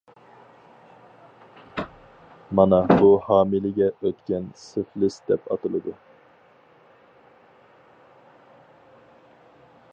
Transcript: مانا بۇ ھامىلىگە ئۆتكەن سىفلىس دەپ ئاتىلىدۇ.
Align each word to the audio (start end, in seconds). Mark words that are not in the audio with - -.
مانا 2.59 2.79
بۇ 3.01 3.11
ھامىلىگە 3.27 3.91
ئۆتكەن 3.91 4.49
سىفلىس 4.63 5.21
دەپ 5.29 5.47
ئاتىلىدۇ. 5.47 5.95